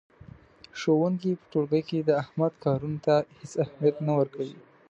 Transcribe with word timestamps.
ښوونکی 0.79 1.31
په 1.39 1.45
ټولګي 1.51 1.81
کې 1.89 1.99
د 2.03 2.09
احمد 2.21 2.53
کارونو 2.63 2.99
ته 3.05 3.15
هېڅ 3.39 3.51
اهمیت 3.63 3.95
نه 4.07 4.13
ورکوي. 4.19 4.57